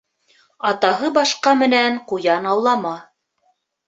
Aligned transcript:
Атаһы 0.69 1.11
башҡа 1.17 1.53
менән 1.59 1.99
ҡуян 2.13 2.47
аулама. 2.53 2.95